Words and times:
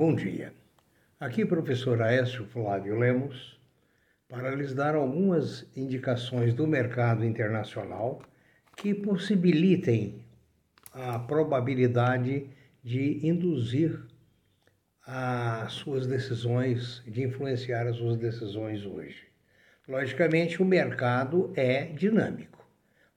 Bom 0.00 0.14
dia. 0.14 0.54
Aqui 1.20 1.44
professor 1.44 2.00
Aécio 2.00 2.46
Flávio 2.46 2.98
Lemos 2.98 3.60
para 4.30 4.54
lhes 4.54 4.72
dar 4.72 4.94
algumas 4.94 5.66
indicações 5.76 6.54
do 6.54 6.66
mercado 6.66 7.22
internacional 7.22 8.22
que 8.74 8.94
possibilitem 8.94 10.24
a 10.90 11.18
probabilidade 11.18 12.48
de 12.82 13.28
induzir 13.28 14.00
as 15.06 15.74
suas 15.74 16.06
decisões, 16.06 17.02
de 17.06 17.22
influenciar 17.22 17.86
as 17.86 17.96
suas 17.96 18.16
decisões 18.16 18.86
hoje. 18.86 19.26
Logicamente, 19.86 20.62
o 20.62 20.64
mercado 20.64 21.52
é 21.54 21.84
dinâmico. 21.84 22.66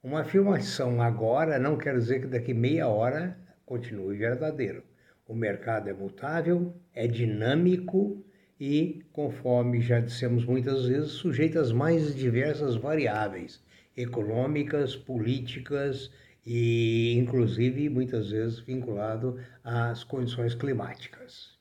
Uma 0.04 0.24
afirmação 0.24 1.02
agora 1.02 1.58
não 1.58 1.78
quer 1.78 1.98
dizer 1.98 2.20
que 2.20 2.28
daqui 2.28 2.54
meia 2.54 2.90
hora 2.90 3.40
continue 3.66 4.18
verdadeiro. 4.18 4.84
O 5.26 5.34
mercado 5.34 5.90
é 5.90 5.94
mutável, 5.94 6.76
é 6.94 7.08
dinâmico 7.08 8.24
e, 8.60 9.04
conforme 9.12 9.82
já 9.82 10.00
dissemos 10.00 10.46
muitas 10.46 10.86
vezes, 10.86 11.12
sujeito 11.12 11.58
às 11.60 11.72
mais 11.72 12.16
diversas 12.16 12.76
variáveis 12.76 13.64
econômicas, 13.96 14.96
políticas 14.96 16.12
e, 16.46 17.14
inclusive, 17.18 17.90
muitas 17.90 18.32
vezes 18.32 18.60
vinculado 18.60 19.40
às 19.64 20.04
condições 20.04 20.54
climáticas. 20.56 21.58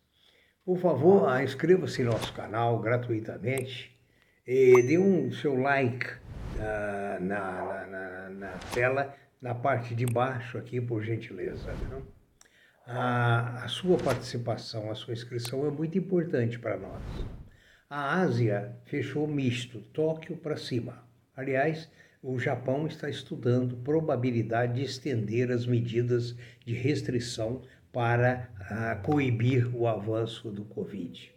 Por 0.65 0.79
favor, 0.79 1.29
inscreva-se 1.43 2.03
no 2.03 2.13
nosso 2.13 2.33
canal 2.33 2.81
gratuitamente 2.81 3.97
e 4.47 4.83
dê 4.83 4.99
um 4.99 5.31
seu 5.31 5.55
like 5.55 6.07
uh, 6.07 7.23
na, 7.23 7.87
na, 7.87 8.31
na, 8.31 8.51
tela, 8.75 9.15
na 9.41 9.55
parte 9.55 9.95
de 9.95 10.07
baixo 10.07 10.59
aqui, 10.59 10.81
por 10.81 11.03
gentileza. 11.03 11.73
Viu? 11.73 12.03
A, 12.87 13.65
a 13.65 13.69
sua 13.69 13.97
participação, 13.97 14.91
a 14.91 14.95
sua 14.95 15.15
inscrição 15.15 15.65
é 15.67 15.71
muito 15.71 15.97
importante 15.97 16.59
para 16.59 16.77
nós. 16.77 17.03
A 17.89 18.21
Ásia 18.21 18.77
fechou 18.87 19.27
misto, 19.29 19.81
Tóquio 19.93 20.37
para 20.37 20.57
cima. 20.57 21.07
Aliás, 21.37 21.89
o 22.21 22.39
Japão 22.39 22.87
está 22.87 23.09
estudando 23.09 23.77
probabilidade 23.77 24.75
de 24.75 24.83
estender 24.83 25.51
as 25.53 25.65
medidas 25.65 26.37
de 26.65 26.75
restrição 26.75 27.63
para 27.93 28.49
coibir 29.05 29.71
o 29.77 29.87
avanço 29.87 30.51
do 30.51 30.65
Covid. 30.65 31.33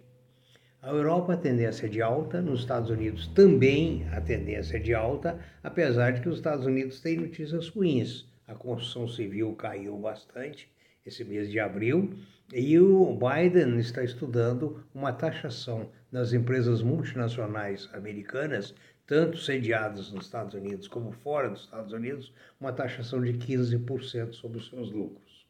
A 0.81 0.89
Europa 0.89 1.33
a 1.33 1.37
tendência 1.37 1.85
é 1.85 1.89
de 1.89 2.01
alta, 2.01 2.41
nos 2.41 2.61
Estados 2.61 2.89
Unidos 2.89 3.27
também 3.27 4.07
a 4.11 4.21
tendência 4.21 4.77
é 4.77 4.79
de 4.79 4.93
alta, 4.93 5.39
apesar 5.63 6.11
de 6.11 6.21
que 6.21 6.29
os 6.29 6.37
Estados 6.37 6.65
Unidos 6.65 7.01
têm 7.01 7.17
notícias 7.17 7.67
ruins. 7.67 8.27
A 8.47 8.53
construção 8.53 9.07
civil 9.07 9.53
caiu 9.55 9.97
bastante 9.97 10.69
esse 11.05 11.23
mês 11.23 11.49
de 11.51 11.59
abril 11.59 12.13
e 12.53 12.79
o 12.79 13.17
Biden 13.17 13.77
está 13.77 14.03
estudando 14.03 14.83
uma 14.93 15.13
taxação 15.13 15.89
das 16.11 16.33
empresas 16.33 16.81
multinacionais 16.81 17.89
americanas, 17.93 18.73
tanto 19.05 19.37
sediadas 19.37 20.11
nos 20.11 20.25
Estados 20.25 20.53
Unidos 20.53 20.87
como 20.87 21.11
fora 21.11 21.49
dos 21.49 21.61
Estados 21.61 21.93
Unidos, 21.93 22.33
uma 22.59 22.73
taxação 22.73 23.21
de 23.21 23.33
15% 23.33 24.33
sobre 24.33 24.57
os 24.57 24.69
seus 24.69 24.91
lucros. 24.91 25.45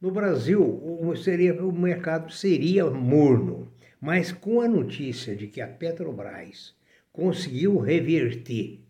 No 0.00 0.10
Brasil, 0.10 0.62
o, 0.62 1.14
seria, 1.16 1.54
o 1.64 1.72
mercado 1.72 2.30
seria 2.30 2.84
morno 2.90 3.72
mas 4.00 4.30
com 4.30 4.60
a 4.60 4.68
notícia 4.68 5.34
de 5.34 5.46
que 5.48 5.60
a 5.60 5.66
Petrobras 5.66 6.74
conseguiu 7.12 7.78
reverter 7.78 8.80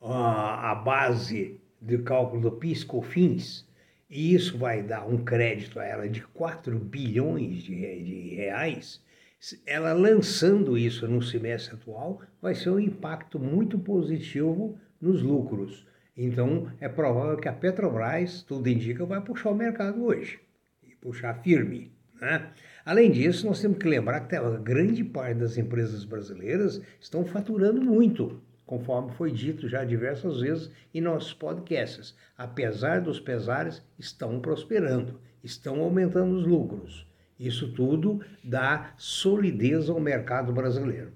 a 0.00 0.74
base 0.74 1.60
de 1.80 1.98
cálculo 1.98 2.42
do 2.42 2.52
PIS/COFINS, 2.52 3.68
e 4.12 4.34
isso 4.34 4.58
vai 4.58 4.82
dar 4.82 5.08
um 5.08 5.24
crédito 5.24 5.80
a 5.80 5.84
ela 5.86 6.06
de 6.06 6.20
4 6.20 6.78
bilhões 6.78 7.62
de, 7.62 8.34
reais, 8.34 9.02
ela 9.66 9.94
lançando 9.94 10.76
isso 10.76 11.08
no 11.08 11.22
semestre 11.22 11.76
atual, 11.76 12.20
vai 12.40 12.54
ser 12.54 12.68
um 12.68 12.78
impacto 12.78 13.38
muito 13.38 13.78
positivo 13.78 14.78
nos 15.00 15.22
lucros. 15.22 15.86
Então, 16.14 16.70
é 16.78 16.90
provável 16.90 17.38
que 17.38 17.48
a 17.48 17.54
Petrobras, 17.54 18.42
tudo 18.42 18.68
indica, 18.68 19.06
vai 19.06 19.18
puxar 19.22 19.48
o 19.48 19.54
mercado 19.54 20.04
hoje, 20.04 20.38
e 20.82 20.94
puxar 20.96 21.42
firme. 21.42 21.90
Né? 22.20 22.50
Além 22.84 23.10
disso, 23.10 23.46
nós 23.46 23.62
temos 23.62 23.78
que 23.78 23.88
lembrar 23.88 24.20
que 24.28 24.36
a 24.36 24.42
grande 24.58 25.02
parte 25.02 25.38
das 25.38 25.56
empresas 25.56 26.04
brasileiras 26.04 26.82
estão 27.00 27.24
faturando 27.24 27.80
muito, 27.80 28.42
conforme 28.72 29.12
foi 29.12 29.30
dito 29.30 29.68
já 29.68 29.84
diversas 29.84 30.40
vezes 30.40 30.70
em 30.94 31.00
nossos 31.02 31.34
podcasts. 31.34 32.16
Apesar 32.38 33.02
dos 33.02 33.20
pesares, 33.20 33.82
estão 33.98 34.40
prosperando, 34.40 35.20
estão 35.44 35.82
aumentando 35.82 36.34
os 36.34 36.46
lucros. 36.46 37.06
Isso 37.38 37.70
tudo 37.74 38.24
dá 38.42 38.94
solidez 38.96 39.90
ao 39.90 40.00
mercado 40.00 40.54
brasileiro. 40.54 41.12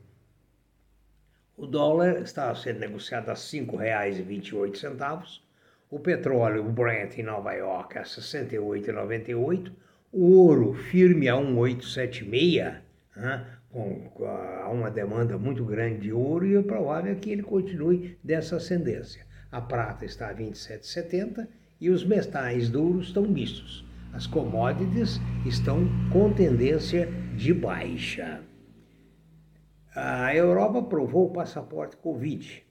O 1.56 1.66
dólar 1.66 2.20
está 2.20 2.54
sendo 2.54 2.80
negociado 2.80 3.30
a 3.30 3.32
R$ 3.32 3.38
5,28. 3.38 5.40
O 5.88 5.98
petróleo, 5.98 6.66
o 6.66 6.70
Brent 6.70 7.16
em 7.16 7.22
Nova 7.22 7.54
York, 7.54 7.96
a 7.96 8.02
R$ 8.02 8.06
68,98 8.06 9.72
o 10.12 10.32
ouro 10.32 10.74
firme 10.74 11.26
a 11.26 11.36
1876, 11.36 12.74
né, 13.16 13.46
com, 13.76 14.24
a, 14.24 14.70
uma 14.70 14.90
demanda 14.90 15.36
muito 15.36 15.64
grande 15.64 16.00
de 16.00 16.12
ouro, 16.12 16.46
e 16.46 16.56
é 16.56 16.62
provável 16.62 17.14
que 17.16 17.30
ele 17.30 17.42
continue 17.42 18.18
dessa 18.24 18.56
ascendência. 18.56 19.26
A 19.52 19.60
prata 19.60 20.04
está 20.04 20.30
a 20.30 20.34
27,70 20.34 21.46
e 21.80 21.90
os 21.90 22.04
metais 22.04 22.70
duros 22.70 23.08
estão 23.08 23.24
mistos. 23.24 23.84
As 24.12 24.26
commodities 24.26 25.20
estão 25.44 25.86
com 26.10 26.32
tendência 26.32 27.06
de 27.36 27.52
baixa. 27.52 28.40
A 29.94 30.34
Europa 30.34 30.78
aprovou 30.78 31.26
o 31.26 31.32
passaporte 31.32 31.96
Covid, 31.96 32.62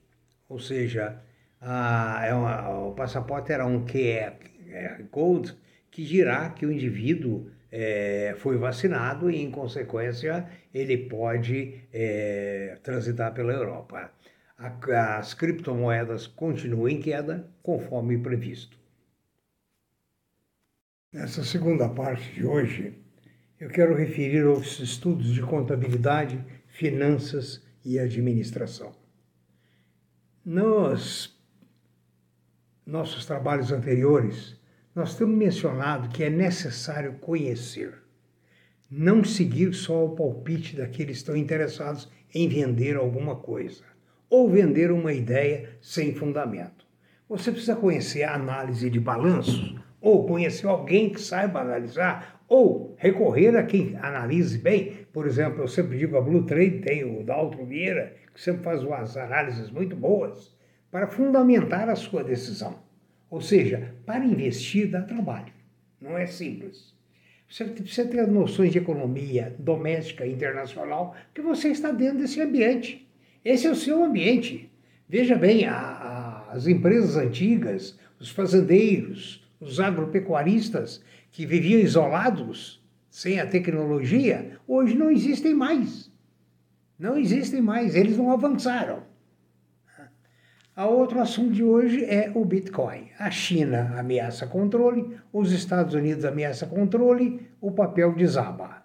ou 0.50 0.60
seja, 0.60 1.22
a, 1.62 2.26
é 2.26 2.34
uma, 2.34 2.88
o 2.88 2.92
passaporte 2.94 3.52
era 3.52 3.66
um 3.66 3.86
QR 3.86 5.04
Code 5.12 5.56
que 5.92 6.04
dirá 6.04 6.50
que 6.50 6.66
o 6.66 6.72
indivíduo 6.72 7.50
é, 7.72 8.36
foi 8.38 8.58
vacinado 8.58 9.30
e, 9.30 9.42
em 9.42 9.52
consequência, 9.52 10.48
ele 10.74 10.98
pode 10.98 11.82
é, 11.92 12.78
transitar 12.84 13.34
pela 13.34 13.54
Europa. 13.54 14.12
A, 14.58 15.18
as 15.18 15.34
criptomoedas 15.34 16.28
continuam 16.28 16.88
em 16.88 17.00
queda, 17.00 17.50
conforme 17.62 18.18
previsto. 18.18 18.78
Nessa 21.12 21.44
segunda 21.44 21.88
parte 21.90 22.34
de 22.34 22.46
hoje, 22.46 22.94
eu 23.60 23.70
quero 23.70 23.96
referir 23.96 24.46
aos 24.46 24.80
estudos 24.80 25.34
de 25.34 25.42
contabilidade, 25.42 26.44
finanças 26.68 27.66
e 27.86 27.98
administração. 27.98 28.94
Nos 30.44 31.34
nossos 32.86 33.26
trabalhos 33.26 33.72
anteriores, 33.72 34.60
nós 34.96 35.18
temos 35.18 35.36
mencionado 35.36 36.08
que 36.08 36.24
é 36.24 36.30
necessário 36.30 37.16
conhecer, 37.20 37.96
não 38.90 39.26
seguir 39.26 39.74
só 39.74 40.06
o 40.06 40.16
palpite 40.16 40.78
daqueles 40.78 41.18
que 41.18 41.20
estão 41.20 41.36
interessados 41.36 42.10
em 42.34 42.48
vender 42.48 42.96
alguma 42.96 43.36
coisa 43.36 43.84
ou 44.30 44.50
vender 44.50 44.92
uma 44.92 45.12
ideia 45.12 45.70
sem 45.82 46.16
fundamento. 46.16 46.88
Você 47.28 47.52
precisa 47.52 47.76
conhecer 47.76 48.24
a 48.24 48.36
análise 48.36 48.90
de 48.90 48.98
balanços 48.98 49.76
ou 50.00 50.26
conhecer 50.26 50.68
alguém 50.68 51.10
que 51.10 51.20
saiba 51.20 51.60
analisar 51.60 52.42
ou 52.48 52.96
recorrer 52.98 53.58
a 53.58 53.64
quem 53.64 53.98
analise 53.98 54.58
bem. 54.58 55.06
Por 55.12 55.28
exemplo, 55.28 55.62
eu 55.62 55.68
sempre 55.68 55.98
digo 55.98 56.16
a 56.16 56.22
Blue 56.22 56.46
Trade 56.46 56.80
tem 56.80 57.04
o 57.04 57.22
Daltro 57.22 57.66
Vieira, 57.66 58.16
que 58.34 58.42
sempre 58.42 58.64
faz 58.64 58.82
umas 58.82 59.18
análises 59.18 59.70
muito 59.70 59.96
boas 59.96 60.56
para 60.90 61.08
fundamentar 61.08 61.90
a 61.90 61.96
sua 61.96 62.24
decisão. 62.24 62.85
Ou 63.36 63.42
seja, 63.42 63.94
para 64.06 64.24
investir 64.24 64.90
dá 64.90 65.02
trabalho, 65.02 65.52
não 66.00 66.18
é 66.18 66.26
simples. 66.26 66.96
Você 67.50 67.66
precisa 67.66 68.08
ter 68.08 68.26
noções 68.28 68.72
de 68.72 68.78
economia 68.78 69.54
doméstica 69.60 70.26
e 70.26 70.32
internacional, 70.32 71.14
que 71.34 71.42
você 71.42 71.68
está 71.68 71.92
dentro 71.92 72.20
desse 72.20 72.40
ambiente. 72.40 73.06
Esse 73.44 73.68
é 73.68 73.70
o 73.70 73.76
seu 73.76 74.02
ambiente. 74.06 74.72
Veja 75.10 75.36
bem, 75.36 75.66
a, 75.66 75.76
a, 75.76 76.54
as 76.54 76.66
empresas 76.66 77.18
antigas, 77.18 78.00
os 78.18 78.30
fazendeiros, 78.30 79.46
os 79.60 79.82
agropecuaristas 79.82 81.04
que 81.30 81.46
viviam 81.46 81.82
isolados, 81.82 82.82
sem 83.10 83.42
a 83.42 83.46
tecnologia, 83.46 84.58
hoje 84.66 84.96
não 84.96 85.12
existem 85.12 85.54
mais. 85.54 86.10
Não 86.98 87.18
existem 87.18 87.62
mais, 87.62 87.96
eles 87.96 88.18
não 88.18 88.32
avançaram. 88.32 89.04
A 90.76 90.88
outro 90.88 91.22
assunto 91.22 91.54
de 91.54 91.64
hoje 91.64 92.04
é 92.04 92.32
o 92.36 92.44
Bitcoin. 92.44 93.10
A 93.18 93.32
China 93.32 93.98
ameaça 93.98 94.46
controle, 94.46 95.18
os 95.32 95.52
Estados 95.54 95.94
Unidos 95.94 96.26
ameaça 96.26 96.68
controle, 96.68 97.48
o 97.62 97.72
papel 97.72 98.14
desaba. 98.14 98.84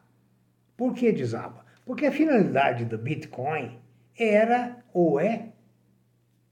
Por 0.77 0.95
que 0.95 1.11
desaba? 1.13 1.65
Porque 1.85 2.07
a 2.07 2.13
finalidade 2.13 2.85
do 2.85 2.97
Bitcoin 2.97 3.79
era 4.17 4.77
ou 4.93 5.19
é 5.19 5.49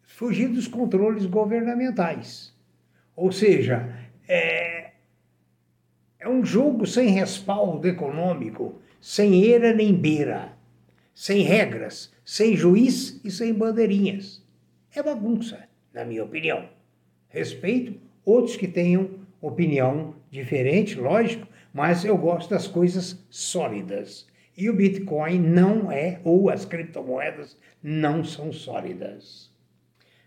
fugir 0.03 0.49
dos 0.49 0.67
controles 0.67 1.25
governamentais. 1.27 2.53
Ou 3.15 3.31
seja, 3.31 3.95
é, 4.29 4.91
É 6.19 6.29
um 6.29 6.45
jogo 6.45 6.87
sem 6.87 7.09
respaldo 7.11 7.87
econômico, 7.87 8.81
sem 9.01 9.43
eira 9.45 9.73
nem 9.73 9.95
beira, 9.95 10.53
sem 11.15 11.43
regras, 11.43 12.13
sem 12.25 12.57
juiz 12.57 13.21
e 13.25 13.31
sem 13.31 13.55
bandeirinhas. 13.55 14.43
É 14.99 15.03
bagunça, 15.03 15.61
na 15.95 16.05
minha 16.05 16.25
opinião. 16.25 16.69
Respeito 17.29 18.01
outros 18.25 18.57
que 18.57 18.67
tenham 18.67 19.11
opinião 19.41 20.17
diferente, 20.29 20.99
lógico, 20.99 21.47
mas 21.73 22.05
eu 22.05 22.19
gosto 22.19 22.51
das 22.51 22.67
coisas 22.67 23.25
sólidas. 23.31 24.27
E 24.57 24.69
o 24.69 24.75
Bitcoin 24.75 25.39
não 25.39 25.93
é, 25.93 26.21
ou 26.25 26.51
as 26.51 26.65
criptomoedas 26.65 27.57
não 27.81 28.25
são 28.25 28.53
sólidas. 28.53 29.53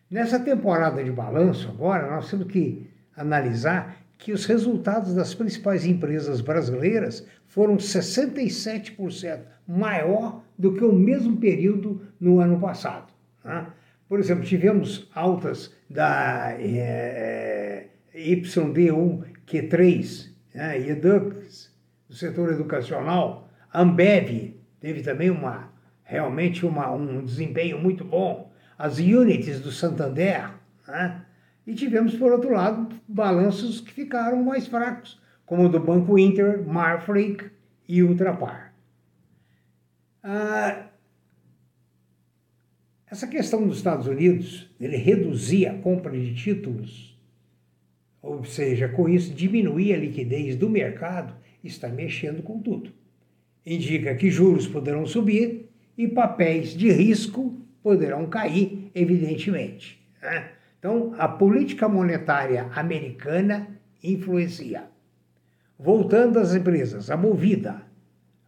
Nessa 0.10 0.40
temporada 0.40 1.04
de 1.04 1.12
balanço, 1.12 1.68
agora, 1.68 2.10
nós 2.10 2.30
temos 2.30 2.48
que 2.48 2.90
analisar 3.14 3.98
que 4.18 4.32
os 4.32 4.46
resultados 4.46 5.14
das 5.14 5.36
principais 5.36 5.86
empresas 5.86 6.40
brasileiras 6.40 7.28
foram 7.46 7.76
67% 7.76 9.42
maior 9.68 10.42
do 10.58 10.74
que 10.74 10.84
o 10.86 10.94
mesmo 10.94 11.36
período 11.36 12.08
no 12.18 12.40
ano 12.40 12.58
passado. 12.58 13.12
Né? 13.44 13.68
Por 14.12 14.20
exemplo, 14.20 14.44
tivemos 14.44 15.10
altas 15.16 15.74
da 15.90 16.54
é, 16.60 17.88
YD1Q3, 18.14 20.32
né? 20.54 20.78
Edux, 20.82 21.74
do 22.10 22.16
setor 22.16 22.52
educacional, 22.52 23.50
Ambev 23.74 24.54
teve 24.82 25.02
também 25.02 25.30
uma 25.30 25.72
realmente 26.04 26.66
uma, 26.66 26.92
um 26.92 27.24
desempenho 27.24 27.80
muito 27.80 28.04
bom, 28.04 28.52
as 28.78 29.00
units 29.00 29.62
do 29.62 29.72
Santander, 29.72 30.56
né? 30.86 31.24
E 31.66 31.74
tivemos, 31.74 32.14
por 32.14 32.34
outro 32.34 32.52
lado, 32.52 32.94
balanços 33.08 33.80
que 33.80 33.94
ficaram 33.94 34.44
mais 34.44 34.68
fracos, 34.68 35.22
como 35.46 35.68
o 35.68 35.70
do 35.70 35.80
Banco 35.80 36.20
Inter, 36.20 36.62
Marfrig 36.68 37.50
e 37.88 38.04
Ultrapar. 38.04 38.74
Ah, 40.22 40.91
essa 43.12 43.28
questão 43.28 43.68
dos 43.68 43.76
Estados 43.76 44.08
Unidos, 44.08 44.70
ele 44.80 44.96
reduzir 44.96 45.68
a 45.68 45.78
compra 45.78 46.18
de 46.18 46.34
títulos, 46.34 47.20
ou 48.22 48.46
seja, 48.46 48.88
com 48.88 49.10
isso 49.10 49.34
diminuir 49.34 49.94
a 49.94 49.98
liquidez 49.98 50.56
do 50.56 50.70
mercado, 50.70 51.36
está 51.62 51.90
mexendo 51.90 52.42
com 52.42 52.62
tudo. 52.62 52.94
Indica 53.66 54.16
que 54.16 54.32
juros 54.32 54.66
poderão 54.66 55.06
subir 55.06 55.70
e 55.98 56.08
papéis 56.08 56.70
de 56.70 56.90
risco 56.90 57.60
poderão 57.84 58.28
cair, 58.28 58.90
evidentemente. 58.96 60.02
Né? 60.22 60.52
Então, 60.80 61.14
a 61.18 61.28
política 61.28 61.90
monetária 61.90 62.70
americana 62.74 63.78
influencia. 64.02 64.86
Voltando 65.78 66.40
às 66.40 66.56
empresas, 66.56 67.12
a 67.12 67.18
Movida, 67.18 67.82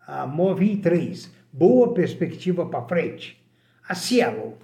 a 0.08 0.26
Movi 0.26 0.78
3, 0.78 1.34
boa 1.52 1.94
perspectiva 1.94 2.66
para 2.66 2.88
frente. 2.88 3.43
A 3.86 3.96
Cielo, 3.96 4.52
o 4.52 4.56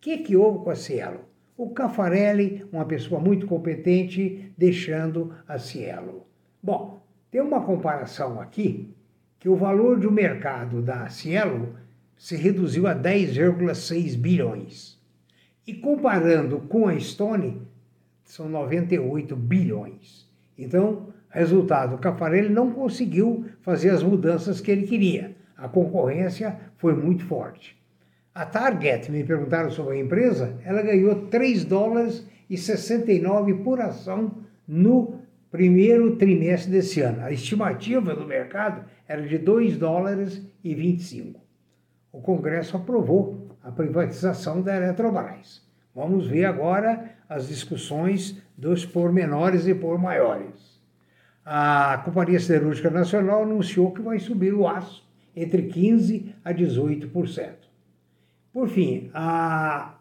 que, 0.00 0.18
que 0.18 0.36
houve 0.36 0.62
com 0.62 0.70
a 0.70 0.76
Cielo? 0.76 1.22
O 1.56 1.70
Cafarelli, 1.70 2.64
uma 2.72 2.84
pessoa 2.84 3.20
muito 3.20 3.44
competente, 3.44 4.52
deixando 4.56 5.34
a 5.48 5.58
Cielo. 5.58 6.24
Bom, 6.62 7.02
tem 7.28 7.40
uma 7.40 7.60
comparação 7.60 8.40
aqui 8.40 8.94
que 9.40 9.48
o 9.48 9.56
valor 9.56 9.98
do 9.98 10.12
mercado 10.12 10.80
da 10.80 11.08
Cielo 11.08 11.74
se 12.16 12.36
reduziu 12.36 12.86
a 12.86 12.94
10,6 12.94 14.16
bilhões. 14.16 14.96
E 15.66 15.74
comparando 15.74 16.60
com 16.60 16.86
a 16.86 16.98
Stone, 17.00 17.60
são 18.22 18.48
98 18.48 19.34
bilhões. 19.34 20.30
Então, 20.56 21.08
resultado, 21.28 21.96
o 21.96 21.98
Cafarelli 21.98 22.48
não 22.48 22.70
conseguiu 22.70 23.44
fazer 23.60 23.90
as 23.90 24.04
mudanças 24.04 24.60
que 24.60 24.70
ele 24.70 24.86
queria. 24.86 25.36
A 25.56 25.68
concorrência 25.68 26.56
foi 26.76 26.94
muito 26.94 27.24
forte. 27.24 27.76
A 28.38 28.46
Target, 28.46 29.10
me 29.10 29.24
perguntaram 29.24 29.68
sobre 29.68 29.96
a 29.96 30.00
empresa, 30.00 30.60
ela 30.64 30.80
ganhou 30.80 31.26
3 31.26 31.64
dólares 31.64 32.24
e 32.48 32.56
69 32.56 33.54
por 33.64 33.80
ação 33.80 34.30
no 34.64 35.22
primeiro 35.50 36.14
trimestre 36.14 36.70
desse 36.70 37.00
ano. 37.00 37.24
A 37.24 37.32
estimativa 37.32 38.14
do 38.14 38.24
mercado 38.24 38.84
era 39.08 39.22
de 39.22 39.38
2 39.38 39.76
dólares 39.76 40.40
e 40.62 40.72
25. 40.72 41.40
O 42.12 42.20
Congresso 42.20 42.76
aprovou 42.76 43.48
a 43.60 43.72
privatização 43.72 44.62
da 44.62 44.76
Eletrobras. 44.76 45.66
Vamos 45.92 46.28
ver 46.28 46.44
agora 46.44 47.16
as 47.28 47.48
discussões 47.48 48.40
dos 48.56 48.86
pormenores 48.86 49.66
e 49.66 49.74
por 49.74 49.98
maiores. 49.98 50.80
A 51.44 52.00
Companhia 52.04 52.38
Siderúrgica 52.38 52.88
Nacional 52.88 53.42
anunciou 53.42 53.90
que 53.90 54.00
vai 54.00 54.20
subir 54.20 54.54
o 54.54 54.68
aço 54.68 55.04
entre 55.34 55.64
15% 55.64 56.34
a 56.44 56.54
18%. 56.54 57.67
Por 58.52 58.68
fim, 58.68 59.10
a, 59.14 59.94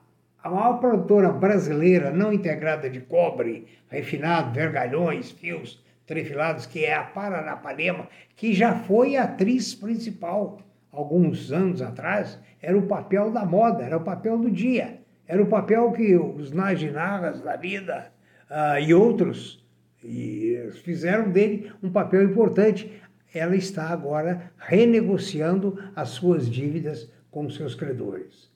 a 0.43 0.49
maior 0.49 0.79
produtora 0.79 1.31
brasileira 1.31 2.11
não 2.11 2.31
integrada 2.31 2.89
de 2.89 3.01
cobre, 3.01 3.67
refinado, 3.89 4.53
vergalhões, 4.53 5.31
fios 5.31 5.83
trefilados, 6.05 6.65
que 6.65 6.85
é 6.85 6.95
a 6.95 7.03
Paranapanema, 7.03 8.07
que 8.35 8.53
já 8.53 8.73
foi 8.73 9.17
atriz 9.17 9.75
principal 9.75 10.59
alguns 10.91 11.51
anos 11.51 11.81
atrás, 11.81 12.39
era 12.61 12.77
o 12.77 12.87
papel 12.87 13.31
da 13.31 13.45
moda, 13.45 13.83
era 13.83 13.97
o 13.97 14.03
papel 14.03 14.37
do 14.37 14.49
dia. 14.49 14.99
Era 15.27 15.43
o 15.43 15.47
papel 15.47 15.91
que 15.91 16.15
os 16.15 16.51
Najinagas 16.51 17.41
da 17.41 17.57
vida 17.57 18.11
uh, 18.49 18.79
e 18.79 18.93
outros 18.93 19.65
e 20.03 20.69
fizeram 20.83 21.29
dele 21.29 21.71
um 21.83 21.91
papel 21.91 22.23
importante. 22.23 23.01
Ela 23.33 23.55
está 23.55 23.89
agora 23.89 24.51
renegociando 24.57 25.77
as 25.95 26.09
suas 26.09 26.49
dívidas 26.49 27.11
com 27.31 27.49
seus 27.49 27.75
credores. 27.75 28.51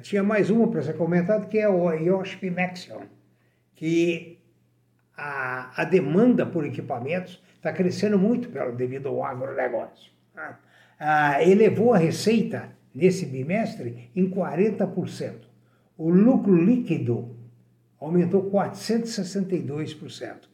Tinha 0.00 0.22
mais 0.22 0.48
uma 0.48 0.68
para 0.68 0.82
ser 0.82 0.96
comentada, 0.96 1.46
que 1.46 1.58
é 1.58 1.68
o 1.68 1.92
Yoshpi 1.92 2.50
Maxion, 2.50 3.02
que 3.74 4.38
a, 5.16 5.82
a 5.82 5.84
demanda 5.84 6.46
por 6.46 6.64
equipamentos 6.64 7.42
está 7.56 7.72
crescendo 7.72 8.16
muito 8.18 8.48
devido 8.74 9.08
ao 9.08 9.24
agronegócio. 9.24 10.12
Né? 10.34 10.56
Ah, 10.98 11.42
elevou 11.42 11.92
a 11.92 11.98
receita 11.98 12.70
nesse 12.94 13.26
bimestre 13.26 14.10
em 14.14 14.30
40%. 14.30 15.42
O 15.98 16.08
lucro 16.08 16.56
líquido 16.56 17.36
aumentou 18.00 18.50
462%. 18.50 20.50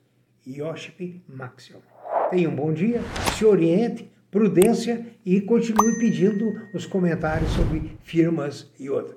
Yoship 0.47 1.23
Maximum. 1.29 1.83
Tenha 2.31 2.49
um 2.49 2.57
bom 2.57 2.73
dia, 2.73 3.03
se 3.37 3.45
oriente, 3.45 4.11
prudência 4.31 5.07
e 5.25 5.41
continue 5.41 5.99
pedindo 5.99 6.69
os 6.75 6.87
comentários 6.87 7.51
sobre 7.53 7.97
firmas 8.03 8.71
e 8.79 8.91
outras. 8.91 9.17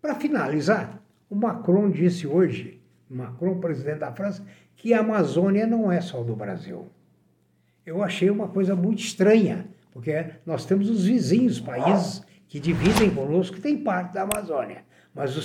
Para 0.00 0.14
finalizar, 0.14 1.02
o 1.28 1.34
Macron 1.34 1.90
disse 1.90 2.26
hoje, 2.26 2.80
Macron, 3.08 3.58
presidente 3.58 4.00
da 4.00 4.12
França, 4.12 4.44
que 4.76 4.94
a 4.94 5.00
Amazônia 5.00 5.66
não 5.66 5.90
é 5.90 6.00
só 6.00 6.22
do 6.22 6.34
Brasil. 6.34 6.88
Eu 7.84 8.02
achei 8.02 8.30
uma 8.30 8.48
coisa 8.48 8.74
muito 8.76 9.00
estranha 9.00 9.66
porque 9.92 10.26
nós 10.46 10.64
temos 10.64 10.88
os 10.88 11.04
vizinhos 11.04 11.60
países 11.60 12.22
que 12.48 12.60
dividem 12.60 13.10
conosco, 13.10 13.56
que 13.56 13.62
tem 13.62 13.78
parte 13.78 14.14
da 14.14 14.22
Amazônia. 14.22 14.84
Mas 15.14 15.36
o, 15.36 15.40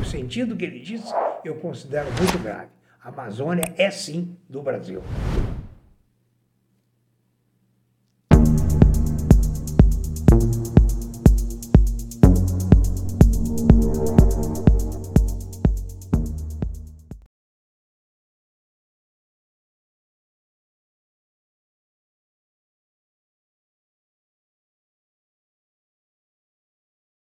o 0.00 0.04
sentido 0.04 0.56
que 0.56 0.64
ele 0.64 0.80
disse 0.80 1.12
eu 1.44 1.56
considero 1.56 2.08
muito 2.12 2.38
grave. 2.42 2.68
A 3.02 3.08
Amazônia 3.08 3.64
é 3.76 3.90
sim 3.90 4.36
do 4.48 4.62
Brasil. 4.62 5.02